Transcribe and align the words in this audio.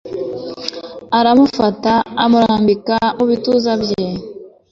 aramufata 1.19 1.91
amurambika 2.23 2.95
mubituza 3.17 3.71
bye 3.81 4.05